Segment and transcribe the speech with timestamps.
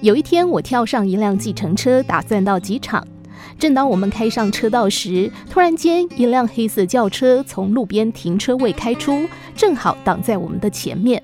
[0.00, 3.04] 有一天，我跳上一辆计程车，打算到机场。
[3.58, 11.20] 正当我们开上车道时，突然间，一辆黑色轿车从路边停车位开出，正好挡在我们的前面。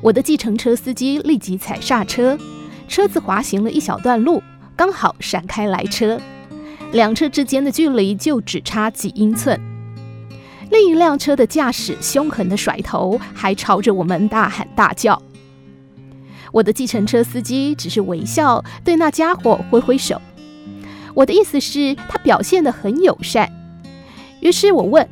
[0.00, 2.38] 我的计程车司机立即踩刹车，
[2.86, 4.40] 车子滑行了一小段路，
[4.76, 6.20] 刚好闪开来车，
[6.92, 9.60] 两车之间的距离就只差几英寸。
[10.70, 15.20] 另一辆车的驾驶凶狠地甩头，还朝着我们大喊大叫。
[16.54, 20.22] 我的计程车司机只是微笑，对那家伙挥挥手。
[21.12, 23.50] 我的意思是，他表现得很友善。
[24.38, 25.08] 于是我问：“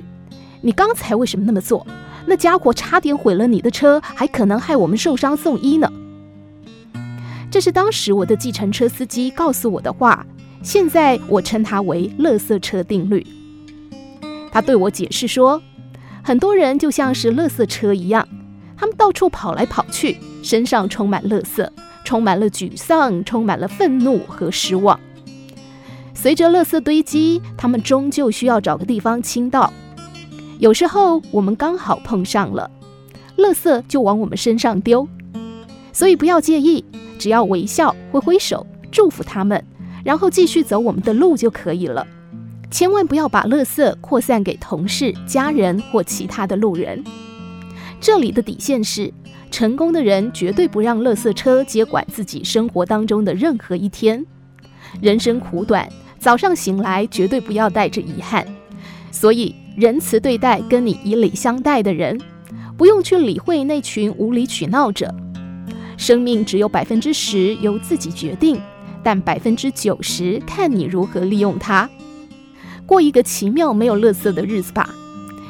[0.62, 1.84] 你刚才为什么那么做？
[2.26, 5.90] 那家伙差点毁了你的车，还可能害我们受伤送医呢。”
[7.50, 10.24] 这是当时我的计程车司机告诉我的话。
[10.62, 13.26] 现在我称它为“垃圾车定律”。
[14.52, 15.60] 他对我解释说
[16.22, 18.28] ：“很多人就像是垃圾车一样，
[18.82, 21.64] 他们到处跑来跑去。”身上充满垃圾，
[22.02, 24.98] 充满了沮丧，充满了愤怒和失望。
[26.14, 29.72] 随着垃圾堆积，他们终究需要找个地方倾倒。
[30.58, 32.68] 有时候我们刚好碰上了，
[33.36, 35.06] 垃圾就往我们身上丢。
[35.92, 36.84] 所以不要介意，
[37.20, 39.64] 只要微笑、挥挥手，祝福他们，
[40.04, 42.04] 然后继续走我们的路就可以了。
[42.68, 47.04] 千万不要把垃圾扩散给同事、家人或其他的路人。
[48.02, 49.10] 这里的底线是。
[49.52, 54.24] 成功的人绝对不让垃圾车接管自己生活当中的任何一天。
[55.02, 55.86] 人生苦短，
[56.18, 58.46] 早上醒来绝对不要带着遗憾。
[59.10, 62.18] 所以，仁慈对待跟你以礼相待的人，
[62.78, 65.14] 不用去理会那群无理取闹者。
[65.98, 68.58] 生命只有百分之十由自己决定，
[69.02, 71.88] 但百分之九十看你如何利用它。
[72.86, 74.88] 过一个奇妙没有垃圾的日子吧。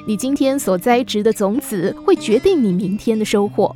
[0.04, 3.74] 你今天所栽植的种子，会决定你明天的收获。